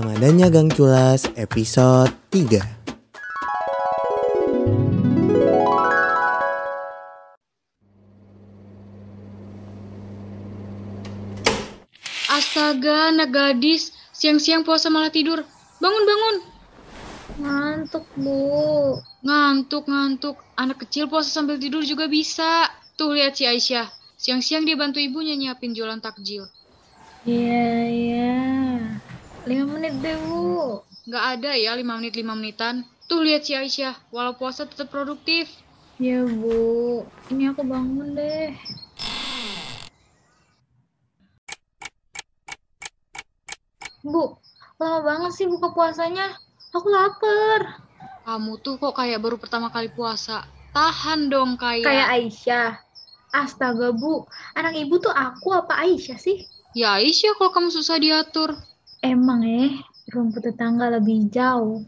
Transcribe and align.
Ramadannya 0.00 0.48
Gang 0.48 0.72
Culas 0.72 1.28
episode 1.36 2.08
3 2.32 2.56
Astaga, 12.32 13.12
anak 13.12 13.28
gadis. 13.28 13.92
Siang-siang 14.16 14.64
puasa 14.64 14.88
malah 14.88 15.12
tidur. 15.12 15.44
Bangun, 15.84 16.04
bangun. 16.08 16.36
Ngantuk, 17.44 18.08
Bu. 18.16 18.96
Ngantuk, 19.20 19.84
ngantuk. 19.84 20.40
Anak 20.56 20.80
kecil 20.88 21.12
puasa 21.12 21.28
sambil 21.28 21.60
tidur 21.60 21.84
juga 21.84 22.08
bisa. 22.08 22.72
Tuh, 22.96 23.12
lihat 23.12 23.36
si 23.36 23.44
Aisyah. 23.44 23.92
Siang-siang 24.16 24.64
dia 24.64 24.80
bantu 24.80 24.96
ibunya 24.96 25.36
nyiapin 25.36 25.76
jualan 25.76 26.00
takjil. 26.00 26.48
Iya, 27.28 27.68
iya. 27.84 28.59
Lima 29.48 29.64
menit 29.72 29.96
deh, 30.04 30.20
Bu. 30.20 30.84
Nggak 31.08 31.24
ada 31.40 31.50
ya 31.56 31.72
5 31.72 31.96
menit 31.96 32.12
5 32.12 32.36
menitan. 32.36 32.84
Tuh, 33.08 33.24
lihat 33.24 33.48
si 33.48 33.56
Aisyah. 33.56 33.96
Walau 34.12 34.36
puasa 34.36 34.68
tetap 34.68 34.92
produktif. 34.92 35.48
Ya, 35.96 36.20
Bu. 36.28 37.08
Ini 37.32 37.56
aku 37.56 37.64
bangun 37.64 38.12
deh. 38.12 38.52
Bu, 44.04 44.36
lama 44.76 44.98
banget 45.04 45.32
sih 45.40 45.48
buka 45.48 45.72
puasanya. 45.72 46.36
Aku 46.76 46.88
lapar. 46.92 47.80
Kamu 48.28 48.60
tuh 48.60 48.76
kok 48.76 48.92
kayak 48.92 49.24
baru 49.24 49.40
pertama 49.40 49.72
kali 49.72 49.88
puasa. 49.88 50.44
Tahan 50.76 51.32
dong 51.32 51.56
kayak. 51.56 51.88
Kayak 51.88 52.08
Aisyah. 52.12 52.70
Astaga, 53.32 53.96
Bu. 53.96 54.28
Anak 54.52 54.76
ibu 54.76 55.00
tuh 55.00 55.12
aku 55.12 55.56
apa 55.56 55.80
Aisyah 55.80 56.20
sih? 56.20 56.44
Ya 56.76 57.00
Aisyah 57.00 57.40
kalau 57.40 57.56
kamu 57.56 57.68
susah 57.72 57.96
diatur. 57.96 58.52
Emang 59.00 59.40
eh, 59.48 59.80
rumput 60.12 60.44
tetangga 60.44 60.92
lebih 60.92 61.32
jauh. 61.32 61.80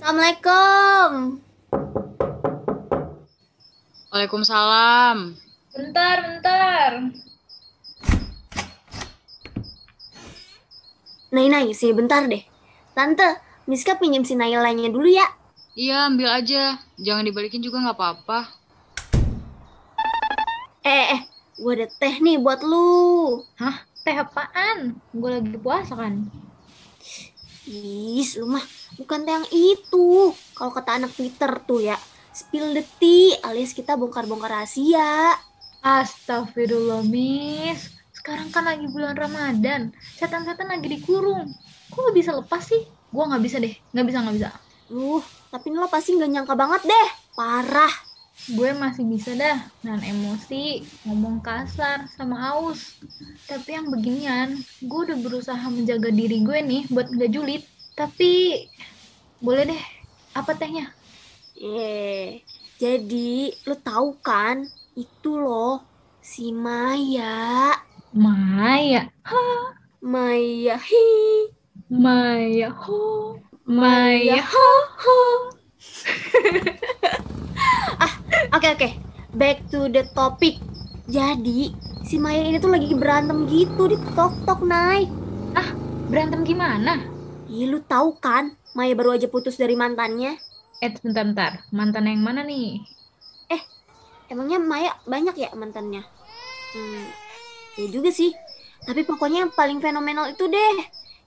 Assalamualaikum. 0.00 1.36
Waalaikumsalam. 4.08 5.36
Bentar, 5.76 6.16
bentar. 6.24 6.90
Nay, 11.28 11.52
Nay, 11.52 11.76
sih 11.76 11.92
bentar 11.92 12.24
deh. 12.24 12.40
Tante, 12.96 13.36
Miska 13.68 14.00
pinjem 14.00 14.24
si 14.24 14.32
Nay 14.32 14.56
lainnya 14.56 14.88
dulu 14.88 15.12
ya. 15.12 15.28
Iya, 15.76 16.08
ambil 16.08 16.32
aja. 16.32 16.80
Jangan 16.96 17.28
dibalikin 17.28 17.60
juga 17.60 17.84
nggak 17.84 18.00
apa-apa. 18.00 18.61
Eh, 20.82 21.14
eh, 21.14 21.22
gue 21.62 21.72
ada 21.78 21.86
teh 21.86 22.18
nih 22.18 22.42
buat 22.42 22.58
lu. 22.66 23.38
Hah? 23.54 23.86
Teh 24.02 24.18
apaan? 24.18 24.98
Gue 25.14 25.30
lagi 25.30 25.54
puasa 25.54 25.94
kan? 25.94 26.26
Is, 27.70 28.34
lu 28.34 28.50
mah 28.50 28.66
bukan 28.98 29.22
teh 29.22 29.30
yang 29.30 29.46
itu. 29.54 30.34
Kalau 30.58 30.74
kata 30.74 30.98
anak 30.98 31.14
Twitter 31.14 31.54
tuh 31.62 31.86
ya, 31.86 31.94
spill 32.34 32.74
the 32.74 32.82
tea 32.98 33.38
alias 33.46 33.78
kita 33.78 33.94
bongkar-bongkar 33.94 34.50
rahasia. 34.50 35.38
Astagfirullah, 35.86 37.06
Miss. 37.06 37.94
Sekarang 38.10 38.50
kan 38.50 38.66
lagi 38.66 38.90
bulan 38.90 39.14
Ramadan. 39.14 39.94
Setan-setan 40.18 40.66
lagi 40.66 40.90
dikurung. 40.90 41.46
Kok 41.94 42.10
gak 42.10 42.16
bisa 42.18 42.34
lepas 42.34 42.62
sih? 42.66 42.82
Gua 43.14 43.30
nggak 43.30 43.42
bisa 43.46 43.62
deh. 43.62 43.74
Nggak 43.94 44.06
bisa, 44.10 44.18
nggak 44.18 44.34
bisa. 44.34 44.50
Lu, 44.90 45.22
tapi 45.46 45.70
lo 45.70 45.86
pasti 45.86 46.18
nggak 46.18 46.30
nyangka 46.30 46.54
banget 46.58 46.90
deh. 46.90 47.08
Parah. 47.38 48.11
Gue 48.50 48.74
masih 48.74 49.06
bisa 49.06 49.38
dah. 49.38 49.62
Dan 49.86 50.02
emosi, 50.02 50.82
ngomong 51.06 51.38
kasar, 51.38 52.10
sama 52.10 52.58
aus. 52.58 52.98
Tapi 53.46 53.78
yang 53.78 53.86
beginian, 53.86 54.58
gue 54.82 55.00
udah 55.06 55.18
berusaha 55.22 55.62
menjaga 55.70 56.10
diri 56.10 56.42
gue 56.42 56.58
nih 56.58 56.82
buat 56.90 57.06
nggak 57.06 57.30
julid. 57.30 57.62
Tapi, 57.94 58.66
boleh 59.38 59.70
deh. 59.70 59.84
Apa 60.34 60.58
tehnya? 60.58 60.90
Eh, 61.54 62.42
jadi 62.82 63.54
lu 63.68 63.76
tahu 63.78 64.18
kan 64.18 64.66
itu 64.98 65.38
loh 65.38 65.84
si 66.18 66.50
Maya. 66.50 67.78
Maya. 68.10 69.06
Maya 70.02 70.76
hi. 70.82 71.06
Maya. 71.86 72.74
Ho. 72.74 73.38
Maya 73.62 74.42
ho 74.42 74.70
ho. 74.98 75.20
ah, 78.52 78.60
oke 78.60 78.68
oke. 78.76 78.88
Back 79.32 79.64
to 79.72 79.88
the 79.88 80.04
topic. 80.12 80.60
Jadi, 81.08 81.72
si 82.04 82.20
Maya 82.20 82.44
ini 82.44 82.60
tuh 82.60 82.68
lagi 82.68 82.92
berantem 82.92 83.48
gitu 83.48 83.88
di 83.88 83.96
tok-tok, 84.12 84.60
Nay. 84.68 85.08
Berantem 86.12 86.44
gimana? 86.44 87.00
Ih, 87.48 87.64
lu 87.64 87.80
tahu 87.80 88.20
kan? 88.20 88.52
Maya 88.76 88.92
baru 88.92 89.16
aja 89.16 89.32
putus 89.32 89.56
dari 89.56 89.72
mantannya. 89.72 90.36
Eh, 90.84 90.92
bentar-bentar. 91.00 91.64
Mantan 91.72 92.12
yang 92.12 92.20
mana 92.20 92.44
nih? 92.44 92.84
Emangnya 94.32 94.56
Maya 94.56 94.96
banyak 95.04 95.36
ya 95.36 95.52
mantannya? 95.52 96.00
Hmm, 96.72 97.04
ya 97.76 97.86
juga 97.92 98.08
sih. 98.08 98.32
Tapi 98.88 99.04
pokoknya 99.04 99.44
yang 99.44 99.52
paling 99.52 99.84
fenomenal 99.84 100.32
itu 100.32 100.48
deh. 100.48 100.76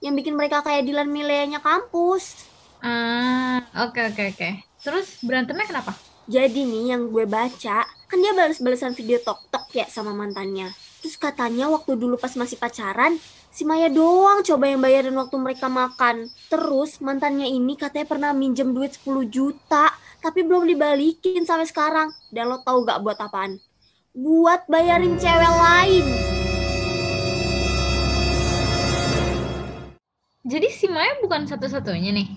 Yang 0.02 0.14
bikin 0.22 0.34
mereka 0.34 0.66
kayak 0.66 0.82
Dilan 0.82 1.06
Milea-nya 1.06 1.62
kampus. 1.62 2.50
Ah, 2.82 3.62
oke 3.86 4.10
oke 4.10 4.22
oke. 4.34 4.48
Terus 4.82 5.22
berantemnya 5.22 5.70
kenapa? 5.70 5.94
Jadi 6.26 6.66
nih 6.66 6.90
yang 6.90 7.14
gue 7.14 7.22
baca, 7.22 7.86
kan 7.86 8.18
dia 8.18 8.34
balas-balasan 8.34 8.98
video 8.98 9.22
tok-tok 9.22 9.70
ya 9.70 9.86
sama 9.86 10.10
mantannya. 10.10 10.74
Terus 10.98 11.14
katanya 11.14 11.70
waktu 11.70 11.94
dulu 11.94 12.18
pas 12.18 12.34
masih 12.34 12.58
pacaran, 12.58 13.14
si 13.54 13.62
Maya 13.62 13.86
doang 13.86 14.42
coba 14.42 14.66
yang 14.66 14.82
bayarin 14.82 15.14
waktu 15.14 15.38
mereka 15.38 15.70
makan. 15.70 16.26
Terus 16.50 16.98
mantannya 16.98 17.46
ini 17.46 17.78
katanya 17.78 18.10
pernah 18.10 18.30
minjem 18.34 18.74
duit 18.74 18.98
10 18.98 19.30
juta, 19.30 19.94
tapi 20.18 20.42
belum 20.42 20.66
dibalikin 20.66 21.46
sampai 21.46 21.70
sekarang. 21.70 22.10
Dan 22.34 22.50
lo 22.50 22.58
tau 22.66 22.82
gak 22.82 23.06
buat 23.06 23.22
apaan? 23.22 23.62
Buat 24.10 24.66
bayarin 24.66 25.14
cewek 25.22 25.52
lain. 25.62 26.06
Jadi 30.42 30.68
si 30.74 30.90
Maya 30.90 31.22
bukan 31.22 31.46
satu-satunya 31.46 32.10
nih. 32.10 32.34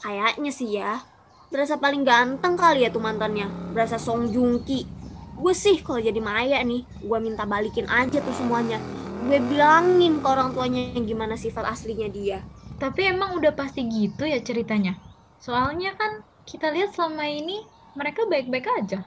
Kayaknya 0.00 0.48
sih 0.48 0.80
ya. 0.80 1.09
Berasa 1.50 1.82
paling 1.82 2.06
ganteng 2.06 2.54
kali 2.54 2.86
ya 2.86 2.94
tuh 2.94 3.02
mantannya. 3.02 3.50
Berasa 3.74 3.98
Song 3.98 4.30
Joong 4.30 4.62
Ki. 4.62 4.86
Gue 5.34 5.50
sih 5.50 5.82
kalau 5.82 5.98
jadi 5.98 6.22
Maya 6.22 6.62
nih, 6.62 6.86
gue 7.02 7.18
minta 7.18 7.42
balikin 7.42 7.90
aja 7.90 8.22
tuh 8.22 8.34
semuanya. 8.38 8.78
Gue 9.26 9.42
bilangin 9.42 10.22
ke 10.22 10.26
orang 10.30 10.54
tuanya 10.54 10.94
yang 10.94 11.10
gimana 11.10 11.34
sifat 11.34 11.66
aslinya 11.66 12.06
dia. 12.06 12.38
Tapi 12.78 13.10
emang 13.10 13.34
udah 13.34 13.50
pasti 13.50 13.82
gitu 13.90 14.30
ya 14.30 14.38
ceritanya. 14.38 14.94
Soalnya 15.42 15.98
kan 15.98 16.22
kita 16.46 16.70
lihat 16.70 16.94
selama 16.94 17.26
ini 17.26 17.66
mereka 17.98 18.30
baik-baik 18.30 18.70
aja. 18.70 19.02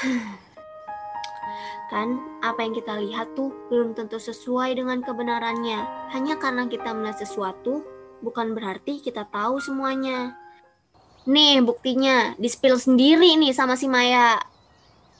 Kan 1.92 2.20
apa 2.44 2.60
yang 2.60 2.76
kita 2.76 3.00
lihat 3.00 3.32
tuh 3.32 3.48
belum 3.72 3.96
tentu 3.96 4.16
sesuai 4.16 4.76
dengan 4.76 5.04
kebenarannya. 5.04 6.08
Hanya 6.12 6.36
karena 6.36 6.68
kita 6.68 6.92
melihat 6.92 7.20
sesuatu, 7.24 7.80
bukan 8.20 8.52
berarti 8.52 9.00
kita 9.00 9.24
tahu 9.28 9.56
semuanya. 9.56 10.36
Nih 11.28 11.60
buktinya, 11.60 12.32
di-spill 12.40 12.80
sendiri 12.80 13.36
nih 13.36 13.52
sama 13.52 13.76
si 13.76 13.84
Maya. 13.84 14.40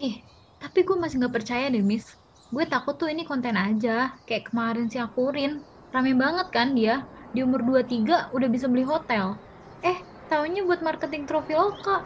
Eh, 0.01 0.25
tapi 0.57 0.81
gue 0.81 0.97
masih 0.97 1.21
nggak 1.21 1.35
percaya 1.37 1.69
deh, 1.69 1.85
Miss. 1.85 2.17
Gue 2.49 2.65
takut 2.65 2.97
tuh 2.97 3.13
ini 3.13 3.29
konten 3.29 3.53
aja. 3.61 4.17
Kayak 4.25 4.49
kemarin 4.49 4.89
si 4.89 4.97
Akurin. 4.97 5.61
Rame 5.93 6.17
banget 6.17 6.49
kan 6.49 6.73
dia. 6.73 7.05
Di 7.37 7.45
umur 7.45 7.61
23 7.61 8.33
udah 8.33 8.49
bisa 8.49 8.73
beli 8.73 8.89
hotel. 8.89 9.37
Eh, 9.85 10.01
taunya 10.33 10.65
buat 10.65 10.81
marketing 10.81 11.29
trofi 11.29 11.53
loka. 11.53 12.01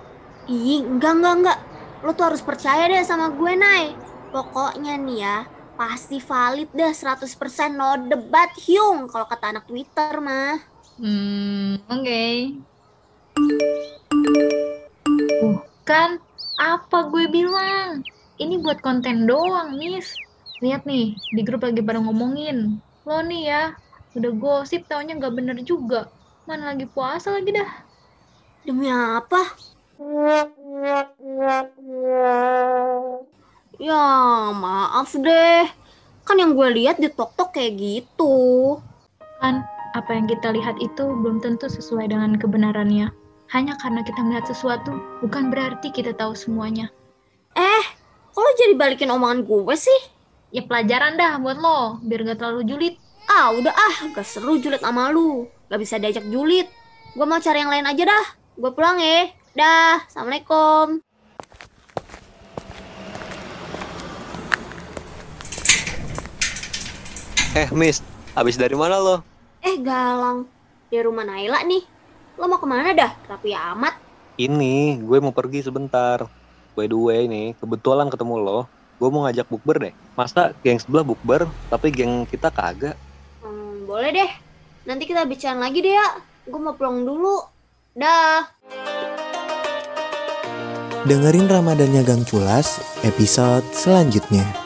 Ih, 0.51 0.83
enggak, 0.83 1.23
enggak, 1.23 1.35
enggak. 1.39 1.59
Lo 2.03 2.11
tuh 2.19 2.35
harus 2.35 2.43
percaya 2.43 2.91
deh 2.91 3.07
sama 3.07 3.31
gue, 3.31 3.55
Nay. 3.55 3.95
Pokoknya 4.35 4.99
nih 4.99 5.19
ya, 5.23 5.37
pasti 5.79 6.19
valid 6.19 6.75
deh 6.75 6.91
100% 6.91 7.71
no 7.79 7.95
debat 8.11 8.51
hyung 8.67 9.07
kalau 9.07 9.31
kata 9.31 9.55
anak 9.55 9.71
Twitter 9.71 10.19
mah. 10.19 10.59
Hmm, 10.99 11.79
oke. 11.87 12.27
Uh, 12.27 12.72
kan 15.93 16.17
apa 16.57 17.11
gue 17.13 17.29
bilang? 17.29 18.01
Ini 18.41 18.59
buat 18.65 18.81
konten 18.81 19.29
doang, 19.29 19.77
Miss. 19.77 20.17
Lihat 20.65 20.89
nih, 20.89 21.15
di 21.37 21.43
grup 21.45 21.63
lagi 21.67 21.85
pada 21.85 22.01
ngomongin. 22.01 22.81
Lo 23.05 23.21
nih 23.23 23.51
ya, 23.51 23.63
udah 24.15 24.33
gosip 24.35 24.89
taunya 24.89 25.19
nggak 25.19 25.35
bener 25.37 25.59
juga. 25.63 26.09
Mana 26.49 26.75
lagi 26.75 26.89
puasa 26.89 27.35
lagi 27.35 27.55
dah. 27.55 27.71
Demi 28.65 28.89
apa? 28.91 29.43
Ya, 33.79 34.07
maaf 34.55 35.11
deh. 35.15 35.67
Kan 36.23 36.39
yang 36.39 36.55
gue 36.55 36.69
lihat 36.83 37.03
di 37.03 37.11
tok-tok 37.11 37.55
kayak 37.59 37.79
gitu. 37.79 38.79
Kan, 39.43 39.67
apa 39.93 40.11
yang 40.15 40.31
kita 40.31 40.55
lihat 40.55 40.79
itu 40.79 41.05
belum 41.05 41.43
tentu 41.43 41.67
sesuai 41.67 42.11
dengan 42.11 42.39
kebenarannya. 42.39 43.22
Hanya 43.53 43.77
karena 43.77 44.01
kita 44.01 44.25
melihat 44.25 44.49
sesuatu, 44.49 44.97
bukan 45.21 45.53
berarti 45.53 45.93
kita 45.93 46.17
tahu 46.17 46.33
semuanya. 46.33 46.89
Eh, 47.53 47.85
kok 48.33 48.41
lo 48.41 48.49
jadi 48.57 48.73
balikin 48.81 49.13
omongan 49.13 49.45
gue 49.45 49.77
sih? 49.77 50.01
Ya 50.57 50.65
pelajaran 50.65 51.21
dah 51.21 51.37
buat 51.37 51.61
lo, 51.61 52.01
biar 52.01 52.33
gak 52.33 52.41
terlalu 52.41 52.65
julid. 52.65 52.95
Ah, 53.29 53.53
udah 53.53 53.77
ah, 53.77 53.97
gak 54.17 54.25
seru 54.25 54.57
julid 54.57 54.81
sama 54.81 55.13
lu. 55.13 55.45
Gak 55.69 55.85
bisa 55.85 56.01
diajak 56.01 56.25
julid. 56.33 56.65
Gue 57.13 57.29
mau 57.29 57.45
cari 57.45 57.61
yang 57.61 57.69
lain 57.69 57.85
aja 57.85 58.09
dah. 58.09 58.27
Gue 58.57 58.73
pulang 58.73 58.97
ya. 58.97 59.29
Dah, 59.53 60.01
Assalamualaikum. 60.09 61.05
Eh, 67.53 67.69
Miss, 67.77 68.01
habis 68.33 68.57
dari 68.57 68.73
mana 68.73 68.97
lo? 68.97 69.21
Eh, 69.61 69.77
Galang. 69.77 70.49
Di 70.89 71.05
rumah 71.05 71.29
Naila 71.29 71.61
nih. 71.69 71.92
Lo 72.41 72.49
mau 72.49 72.57
ke 72.57 72.65
mana 72.65 72.97
dah? 72.97 73.13
Rapi 73.29 73.53
amat. 73.53 73.95
Ini, 74.41 74.97
gue 75.05 75.19
mau 75.21 75.35
pergi 75.37 75.61
sebentar. 75.61 76.25
By 76.73 76.89
the 76.89 76.97
way 76.97 77.29
nih, 77.29 77.53
kebetulan 77.61 78.09
ketemu 78.09 78.41
lo. 78.41 78.61
Gue 78.97 79.13
mau 79.13 79.29
ngajak 79.29 79.51
bukber 79.51 79.77
deh. 79.77 79.95
Masa 80.17 80.57
geng 80.65 80.81
sebelah 80.81 81.05
bukber, 81.05 81.45
tapi 81.69 81.93
geng 81.93 82.25
kita 82.25 82.49
kagak? 82.49 82.97
Hmm, 83.45 83.85
boleh 83.85 84.11
deh. 84.15 84.31
Nanti 84.89 85.05
kita 85.05 85.29
bicara 85.29 85.61
lagi 85.61 85.85
deh 85.85 85.93
ya. 85.93 86.09
Gue 86.49 86.61
mau 86.63 86.73
pulang 86.73 87.05
dulu. 87.05 87.45
Dah. 87.93 88.49
Dengerin 91.03 91.51
Ramadannya 91.51 92.03
Gang 92.07 92.25
Culas 92.25 92.81
episode 93.03 93.67
selanjutnya. 93.75 94.62